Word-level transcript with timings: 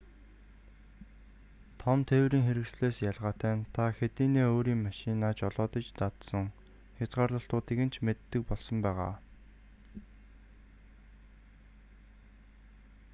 том 1.81 1.97
тээврийн 2.09 2.45
хэрэгслээс 2.45 2.97
ялгаатай 3.11 3.53
нь 3.57 3.67
та 3.75 3.83
хэдийнээ 3.97 4.47
өөрийн 4.53 4.81
машинаа 4.87 5.31
жолоодож 5.39 5.85
дадсан 5.99 6.45
хязгаарлалтуудыг 6.97 7.79
нь 7.85 7.93
ч 7.93 7.95
мэддэг 8.05 8.41
болсон 8.49 8.77
байгаа 8.85 9.15